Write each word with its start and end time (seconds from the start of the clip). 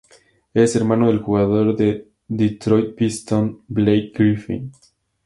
Es 0.55 0.75
hermano 0.75 1.09
del 1.09 1.19
jugador 1.19 1.75
de 1.75 2.07
Detroit 2.27 2.95
Pistons 2.95 3.57
Blake 3.67 4.11
Griffin. 4.15 4.71